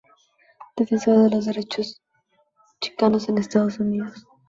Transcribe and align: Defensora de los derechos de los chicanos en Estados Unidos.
Defensora 0.75 1.21
de 1.21 1.29
los 1.29 1.45
derechos 1.45 2.01
de 2.33 2.37
los 2.57 2.79
chicanos 2.79 3.29
en 3.29 3.37
Estados 3.37 3.77
Unidos. 3.79 4.25